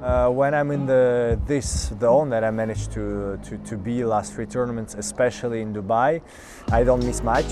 [0.02, 4.32] Uh, when I'm in the this zone that I managed to, to, to be last
[4.32, 6.22] three tournaments, especially in Dubai,
[6.72, 7.44] I don't miss much.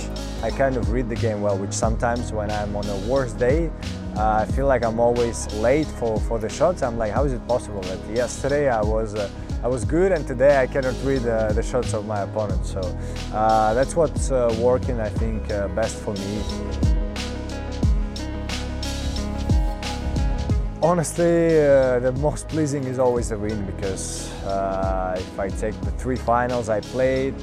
[0.42, 3.70] I kind of read the game well, which sometimes when I'm on a worse day,
[4.16, 6.82] uh, I feel like I'm always late for, for the shots.
[6.82, 10.24] I'm like, how is it possible that yesterday I was uh, I was good, and
[10.24, 12.64] today I cannot read uh, the shots of my opponent.
[12.64, 12.80] So
[13.32, 16.42] uh, that's what's uh, working, I think, uh, best for me.
[20.80, 25.90] Honestly, uh, the most pleasing is always the win because uh, if I take the
[25.90, 27.34] three finals I played,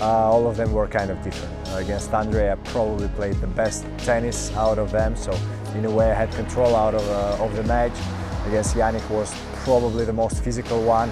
[0.00, 1.52] all of them were kind of different.
[1.72, 5.36] against Andre, I probably played the best tennis out of them, so
[5.74, 7.08] in a way I had control out of,
[7.40, 7.98] of the match.
[8.46, 9.34] Against Jannik was
[9.64, 11.10] probably the most physical one.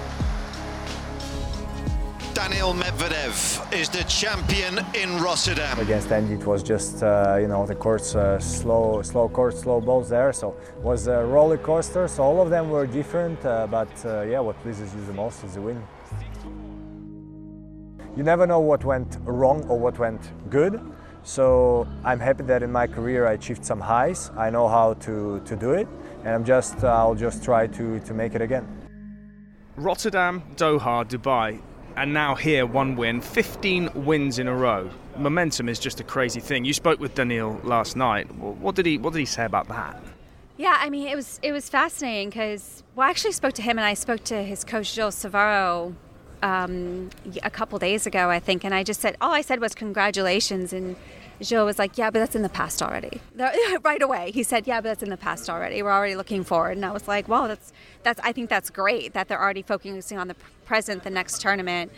[2.42, 5.78] Daniil Medvedev is the champion in Rotterdam.
[5.78, 9.80] Against Andy, it was just uh, you know the courts uh, slow, slow court, slow
[9.80, 10.32] balls there.
[10.32, 12.08] So it was a roller coaster.
[12.08, 15.44] So all of them were different, uh, but uh, yeah, what pleases you the most
[15.44, 15.80] is the win.
[18.16, 20.80] You never know what went wrong or what went good.
[21.22, 24.32] So I'm happy that in my career I achieved some highs.
[24.36, 25.86] I know how to, to do it,
[26.24, 28.66] and I'm just I'll just try to to make it again.
[29.76, 31.60] Rotterdam, Doha, Dubai
[31.96, 34.90] and now here one win, 15 wins in a row.
[35.16, 36.64] Momentum is just a crazy thing.
[36.64, 38.32] You spoke with Daniil last night.
[38.34, 40.02] What did he What did he say about that?
[40.56, 43.78] Yeah, I mean it was it was fascinating because well, I actually spoke to him
[43.78, 45.92] and I spoke to his coach Gilles Cervara
[46.42, 47.10] um,
[47.42, 50.72] a couple days ago, I think, and I just said all I said was congratulations
[50.72, 50.96] and
[51.42, 53.20] Joe was like, "Yeah, but that's in the past already."
[53.82, 55.82] right away, he said, "Yeah, but that's in the past already.
[55.82, 58.20] We're already looking forward." And I was like, "Wow, that's that's.
[58.22, 61.92] I think that's great that they're already focusing on the present, the next tournament."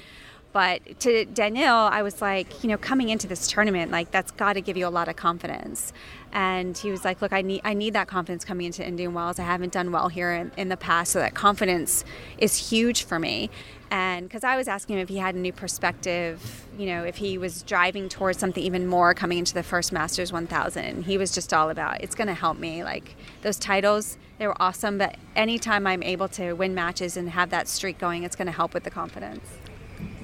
[0.55, 4.53] But to Daniil, I was like, you know, coming into this tournament, like that's got
[4.53, 5.93] to give you a lot of confidence.
[6.35, 9.39] And he was like, look, I need I need that confidence coming into Indian Wells.
[9.39, 12.05] I haven't done well here in, in the past, so that confidence
[12.39, 13.51] is huge for me
[13.95, 17.15] and because I was asking him if he had a new perspective, you know, if
[17.15, 21.05] he was driving towards something even more coming into the first Masters 1000.
[21.05, 22.83] He was just all about it's going to help me.
[22.83, 27.51] Like those titles, they were awesome, but anytime I'm able to win matches and have
[27.51, 29.47] that streak going, it's going to help with the confidence.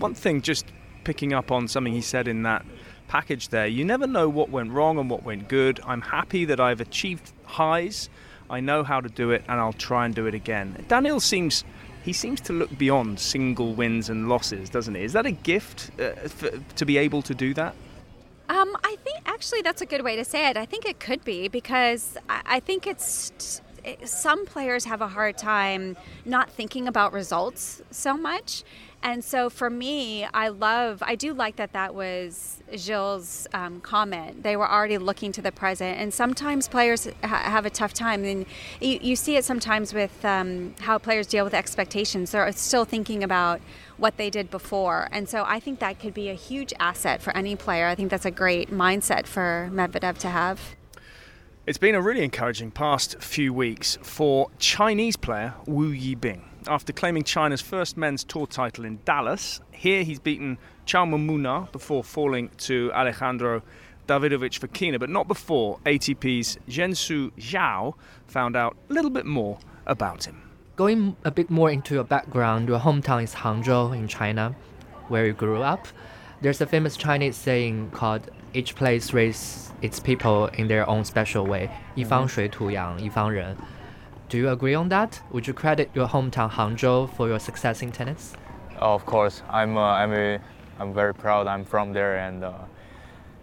[0.01, 0.67] One thing, just
[1.05, 2.67] picking up on something he said in that
[3.11, 5.81] package there, you never know what went wrong and what went good.
[5.85, 8.09] I'm happy that I've achieved highs.
[8.49, 10.85] I know how to do it, and I'll try and do it again.
[10.89, 11.65] Daniil seems
[12.05, 15.03] he seems to look beyond single wins and losses, doesn't he?
[15.03, 17.75] Is that a gift uh, for, to be able to do that?
[18.49, 20.57] Um, I think actually that's a good way to say it.
[20.57, 23.61] I think it could be because I, I think it's
[24.05, 28.63] some players have a hard time not thinking about results so much
[29.03, 34.43] and so for me, I love, I do like that that was Gilles' um, comment.
[34.43, 35.99] They were already looking to the present.
[35.99, 38.25] And sometimes players ha- have a tough time.
[38.25, 38.45] And
[38.79, 42.33] you, you see it sometimes with um, how players deal with expectations.
[42.33, 43.63] They're still thinking about
[43.97, 45.09] what they did before.
[45.13, 47.87] And so I think that could be a huge asset for any player.
[47.87, 50.77] I think that's a great mindset for Medvedev to have.
[51.67, 57.25] It's been a really encouraging past few weeks for Chinese player Wu Yibing after claiming
[57.25, 59.61] China's first men's tour title in Dallas.
[59.71, 63.63] Here he's beaten Jaume Munar before falling to Alejandro
[64.07, 67.95] Davidovich Fokina, but not before ATP's Jensu Zhao
[68.27, 70.43] found out a little bit more about him.
[70.77, 74.55] Going a bit more into your background, your hometown is Hangzhou in China,
[75.09, 75.87] where you grew up.
[76.41, 81.47] There's a famous Chinese saying called each place raises its people in their own special
[81.47, 81.71] way.
[81.95, 83.55] 一方水土养一方人。
[83.55, 83.80] Mm-hmm.
[84.31, 85.21] Do you agree on that?
[85.33, 88.33] Would you credit your hometown Hangzhou for your success in tennis?
[88.79, 90.39] Oh, of course, I'm uh, I'm a,
[90.79, 91.49] I'm very proud.
[91.49, 92.53] I'm from there, and uh,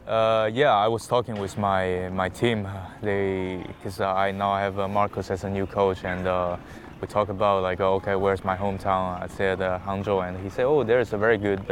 [0.10, 2.66] uh, yeah, I was talking with my my team.
[3.02, 6.56] They because uh, I now have uh, Marcus as a new coach, and uh,
[7.02, 9.22] we talk about like, oh, okay, where's my hometown?
[9.22, 11.68] I said Hangzhou, and he said, oh, there's a very good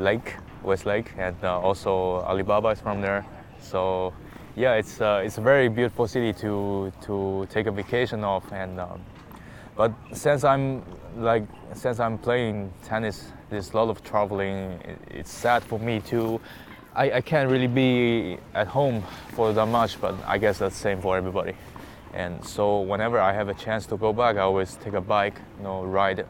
[0.00, 3.24] lake, West Lake, and also Alibaba is from there.
[3.60, 4.12] So
[4.56, 8.78] yeah, it's uh, it's a very beautiful city to to take a vacation of, and
[8.78, 9.00] um,
[9.76, 10.82] but since I'm
[11.16, 14.78] like since I'm playing tennis, there's a lot of traveling.
[15.10, 16.40] It's sad for me too.
[16.94, 21.00] I, I can't really be at home for that much, but I guess that's same
[21.00, 21.54] for everybody.
[22.12, 25.40] And so whenever I have a chance to go back, I always take a bike,
[25.58, 26.24] you know, ride,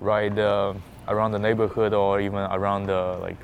[0.00, 0.74] ride uh,
[1.06, 3.38] around the neighborhood or even around the like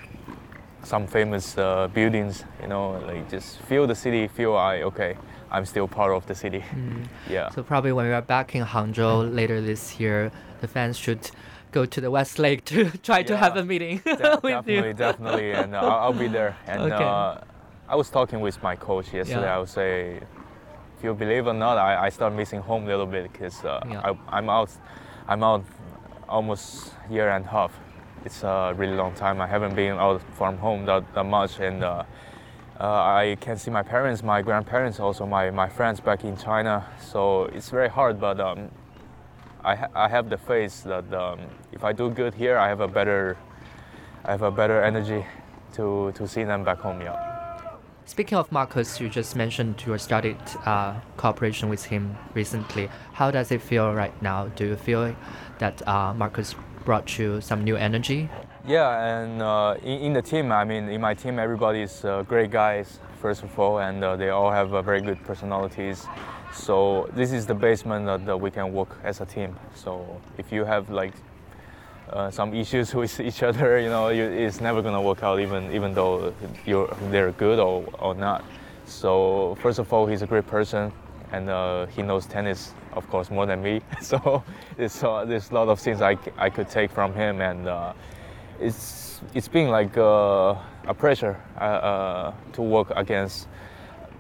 [0.85, 5.17] some famous uh, buildings, you know, like just feel the city, feel I okay,
[5.51, 6.65] I'm still part of the city.
[6.73, 7.07] Mm.
[7.31, 7.51] Yeah.
[7.51, 11.31] So probably when we are back in Hangzhou later this year, the fans should
[11.73, 13.27] go to the West Lake to try yeah.
[13.27, 14.95] to have a meeting De- definitely.
[14.95, 16.57] Definitely, and uh, I'll, be there.
[16.67, 17.05] And okay.
[17.05, 17.41] uh,
[17.89, 19.43] I was talking with my coach yesterday.
[19.43, 19.57] Yeah.
[19.57, 20.21] I would say,
[20.97, 23.81] if you believe or not, I, I start missing home a little bit because uh,
[23.89, 24.15] yeah.
[24.29, 24.71] I'm out,
[25.29, 25.65] I'm out
[26.29, 27.73] almost year and a half
[28.29, 29.41] it's a really long time.
[29.41, 32.05] I haven't been out from home that, that much, and uh,
[32.79, 32.85] uh,
[33.23, 36.85] I can see my parents, my grandparents, also my, my friends back in China.
[37.01, 38.71] So it's very hard, but um,
[39.65, 41.41] I, ha- I have the faith that um,
[41.73, 43.39] if I do good here, I have a better
[44.25, 45.25] I have a better energy
[45.75, 47.01] to, to see them back home.
[47.01, 47.17] Yeah.
[48.05, 50.37] Speaking of Marcos, you just mentioned you started
[50.67, 52.91] uh, cooperation with him recently.
[53.13, 54.49] How does it feel right now?
[54.49, 55.15] Do you feel
[55.59, 56.55] that uh, Marcos
[56.89, 58.31] brought you some new energy?
[58.67, 62.23] Yeah, and uh, in, in, the team, I mean, in my team, everybody is uh,
[62.23, 66.07] great guys, first of all, and uh, they all have uh, very good personalities.
[66.55, 69.55] So this is the basement that, that, we can work as a team.
[69.75, 71.13] So if you have like
[72.09, 75.71] uh, some issues with each other, you know, you, it's never gonna work out, even
[75.75, 76.33] even though
[76.65, 78.43] you're they're good or, or not.
[78.87, 80.91] So first of all, he's a great person,
[81.33, 83.81] and uh, he knows tennis of course, more than me.
[84.01, 84.43] So
[84.77, 87.93] there's, uh, there's a lot of things I, I could take from him, and uh,
[88.61, 90.55] it's it's been like uh,
[90.87, 93.49] a pressure uh, uh, to work against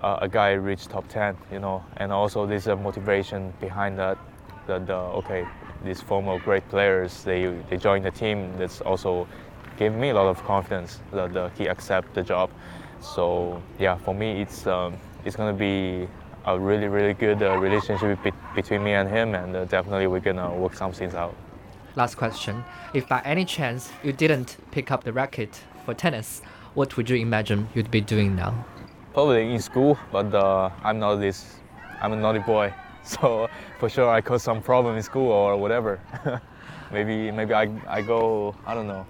[0.02, 4.18] uh, a guy reach top 10, you know, and also there's a motivation behind that.
[4.66, 5.46] That okay,
[5.82, 8.52] these former great players they they join the team.
[8.58, 9.26] That's also
[9.78, 12.50] gave me a lot of confidence that he accept the job.
[13.00, 16.06] So yeah, for me it's um, it's gonna be
[16.54, 20.20] a really, really good uh, relationship be- between me and him, and uh, definitely we're
[20.20, 21.34] gonna work some things out.
[21.94, 26.40] Last question: If by any chance you didn't pick up the racket for tennis,
[26.74, 28.64] what would you imagine you'd be doing now?
[29.12, 31.56] Probably in school, but uh, I'm not this.
[32.00, 36.00] I'm a naughty boy, so for sure I cause some problem in school or whatever.
[36.92, 38.54] maybe, maybe I, I go.
[38.66, 39.06] I don't know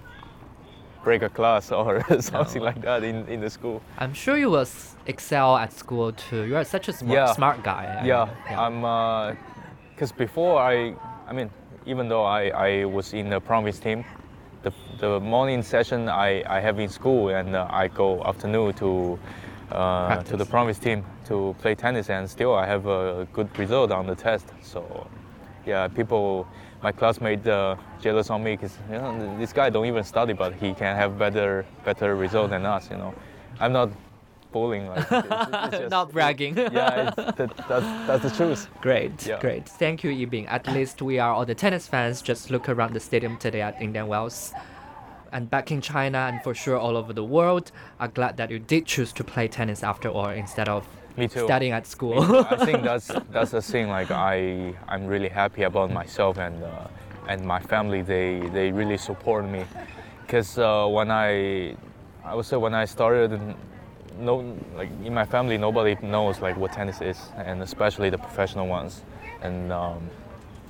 [1.03, 2.65] break a class or something no.
[2.65, 3.81] like that in, in the school.
[3.97, 4.67] I'm sure you will
[5.05, 6.43] excel at school too.
[6.43, 7.33] You are such a smart, yeah.
[7.33, 8.01] smart guy.
[8.05, 8.61] Yeah, yeah.
[8.61, 9.35] I'm.
[9.93, 10.95] Because uh, before I,
[11.27, 11.49] I mean,
[11.85, 14.05] even though I, I was in the promise team,
[14.63, 19.17] the, the morning session I, I have in school and uh, I go afternoon to
[19.71, 23.91] uh, to the promise team to play tennis and still I have a good result
[23.91, 24.47] on the test.
[24.61, 25.07] So
[25.65, 26.47] yeah, people
[26.81, 30.53] my classmate uh, jealous on me because you know this guy don't even study, but
[30.53, 32.89] he can have better better result than us.
[32.89, 33.13] You know,
[33.59, 33.89] I'm not
[34.51, 34.87] bullying.
[34.87, 36.57] Like, it's, it's just, not bragging.
[36.57, 38.67] yeah, that, that's that's the truth.
[38.81, 39.39] Great, yeah.
[39.39, 39.67] great.
[39.67, 40.47] Thank you, Yibing.
[40.49, 42.21] At least we are all the tennis fans.
[42.21, 44.53] Just look around the stadium today at Indian Wells.
[45.31, 48.57] And back in China and for sure all over the world, are glad that you
[48.57, 51.45] did choose to play tennis after all instead of me too.
[51.45, 52.21] Studying at school.
[52.45, 53.89] I think that's that's the thing.
[53.89, 56.87] Like I, I'm really happy about myself and uh,
[57.27, 58.01] and my family.
[58.01, 59.65] They they really support me,
[60.21, 61.75] because uh, when I,
[62.23, 63.39] I would say when I started,
[64.19, 68.67] no, like in my family, nobody knows like what tennis is, and especially the professional
[68.67, 69.03] ones.
[69.41, 70.09] And um,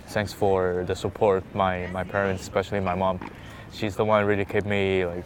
[0.07, 1.43] thanks for the support.
[1.55, 3.19] My my parents, especially my mom,
[3.73, 5.25] she's the one really kept me like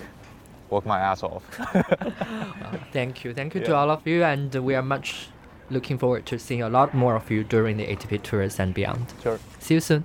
[0.74, 1.44] work my ass off.
[2.92, 3.34] thank you.
[3.34, 3.68] Thank you yeah.
[3.68, 4.24] to all of you.
[4.24, 5.28] And we are much
[5.70, 9.14] looking forward to seeing a lot more of you during the ATP Tours and beyond.
[9.22, 9.40] Sure.
[9.60, 10.04] See you soon.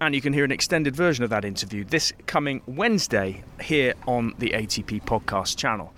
[0.00, 4.34] And you can hear an extended version of that interview this coming Wednesday here on
[4.38, 5.94] the ATP podcast channel.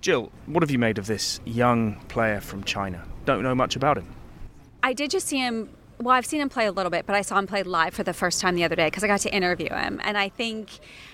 [0.00, 3.04] Jill, what have you made of this young player from China?
[3.24, 4.06] Don't know much about him.
[4.82, 5.68] I did just see him
[6.02, 8.02] well, I've seen him play a little bit, but I saw him play live for
[8.02, 10.70] the first time the other day because I got to interview him, and I think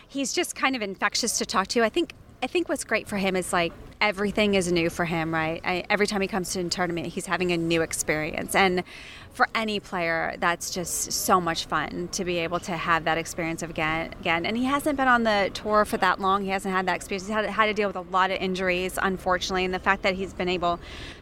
[0.08, 1.82] he's just kind of infectious to talk to.
[1.82, 5.34] I think I think what's great for him is like everything is new for him,
[5.34, 5.60] right?
[5.64, 8.84] I, every time he comes to a tournament, he's having a new experience, and
[9.32, 13.62] for any player, that's just so much fun to be able to have that experience
[13.62, 14.14] again.
[14.20, 16.44] Again, and he hasn't been on the tour for that long.
[16.44, 17.26] He hasn't had that experience.
[17.26, 20.14] He's had, had to deal with a lot of injuries, unfortunately, and the fact that
[20.14, 20.78] he's been able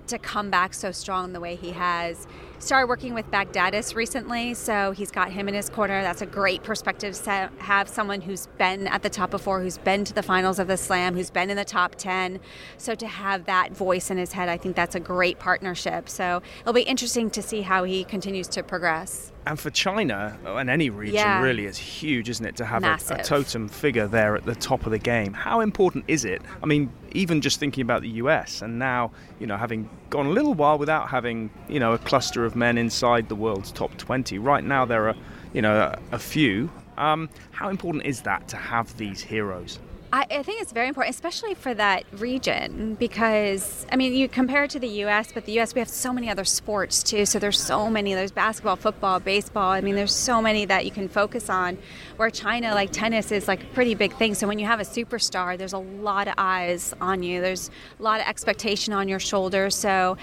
[0.09, 2.27] to come back so strong the way he has.
[2.59, 6.01] Started working with Baghdatis recently, so he's got him in his corner.
[6.03, 10.05] That's a great perspective to have someone who's been at the top before, who's been
[10.05, 12.41] to the finals of the Slam, who's been in the top 10.
[12.79, 16.09] So to have that voice in his head, I think that's a great partnership.
[16.09, 19.33] So it'll be interesting to see how he continues to progress.
[19.47, 21.41] And for China oh, and any region, Yeah.
[21.41, 24.87] really, it's huge, isn't it, to have a, a totem figure there at the top
[24.87, 25.35] of the game?
[25.35, 26.43] How important is it?
[26.63, 30.31] I mean, even just thinking about the US, and now, you know, having gone a
[30.31, 34.39] little while without having, you know, a cluster of men inside the world's top 20.
[34.39, 35.15] Right now, there are,
[35.53, 36.71] you know, a, few.
[36.97, 39.79] Um, how important is that to have these heroes?
[40.13, 44.65] I, I think it's very important, especially for that region, because I mean, you compare
[44.65, 45.75] it to the U.S., but the U.S.
[45.75, 47.27] we have so many other sports too.
[47.27, 48.15] So there's so many.
[48.15, 49.73] There's basketball, football, baseball.
[49.73, 51.77] I mean, there's so many that you can focus on.
[52.17, 54.35] Where China, like tennis, is like a pretty big thing.
[54.35, 57.43] So when you have a superstar, there's a lot of eyes on you.
[57.43, 59.75] There's a lot of expectation on your shoulders.
[59.75, 60.17] So,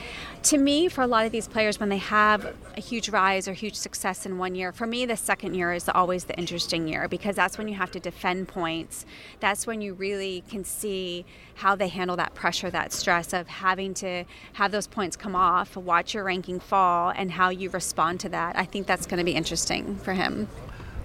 [0.43, 3.53] to me, for a lot of these players, when they have a huge rise or
[3.53, 7.07] huge success in one year, for me, the second year is always the interesting year
[7.07, 9.05] because that's when you have to defend points.
[9.39, 11.25] That's when you really can see
[11.55, 15.77] how they handle that pressure, that stress of having to have those points come off,
[15.77, 18.57] watch your ranking fall, and how you respond to that.
[18.57, 20.47] I think that's going to be interesting for him.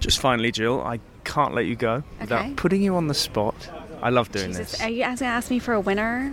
[0.01, 2.05] Just finally, Jill, I can't let you go Okay.
[2.21, 3.55] without putting you on the spot.
[4.03, 4.81] I love doing Jesus, this.
[4.81, 6.33] are you going to ask me for a winner?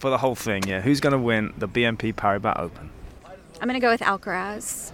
[0.00, 0.82] For the whole thing, yeah.
[0.82, 2.90] Who's going to win the BNP Paribas Open?
[3.60, 4.92] I'm going to go with Alcaraz.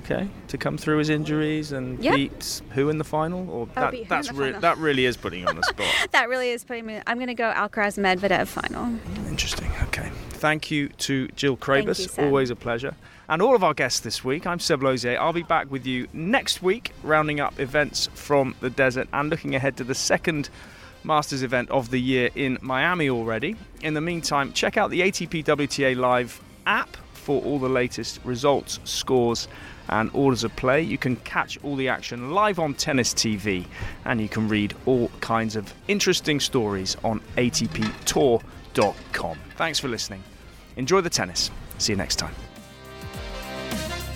[0.00, 2.14] Okay, to come through his injuries and Yep.
[2.14, 3.48] beat who in the final?
[3.48, 4.60] Or that, beat that's the re- final.
[4.60, 5.86] that really is putting you on the spot.
[6.12, 7.00] That really is putting me.
[7.06, 8.94] I'm going to go Alcaraz Medvedev final.
[9.26, 9.70] Interesting.
[9.84, 10.10] Okay.
[10.32, 12.18] Thank you to Jill Craybas.
[12.18, 12.24] you.
[12.24, 12.94] Always a pleasure.
[13.30, 14.46] And all of our guests this week.
[14.46, 15.18] I'm Seb Lozier.
[15.20, 19.54] I'll be back with you next week, rounding up events from the desert and looking
[19.54, 20.48] ahead to the second
[21.04, 23.54] Masters event of the year in Miami already.
[23.82, 28.80] In the meantime, check out the ATP WTA Live app for all the latest results,
[28.84, 29.46] scores,
[29.90, 30.80] and orders of play.
[30.80, 33.66] You can catch all the action live on Tennis TV,
[34.06, 39.38] and you can read all kinds of interesting stories on ATPTour.com.
[39.56, 40.22] Thanks for listening.
[40.76, 41.50] Enjoy the tennis.
[41.76, 42.34] See you next time.